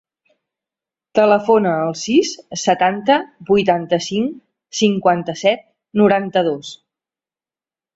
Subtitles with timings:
[1.19, 3.19] Telefona al sis, setanta,
[3.53, 4.43] vuitanta-cinc,
[4.83, 5.67] cinquanta-set,
[6.05, 6.79] noranta-dos.